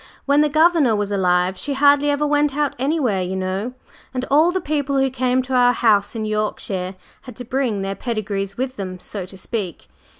[0.25, 3.75] When the governor was alive she hardly ever went out anywhere, you know,
[4.15, 7.93] and all the people who came to our house in Yorkshire had to bring their
[7.93, 9.89] pedigrees with them, so to speak.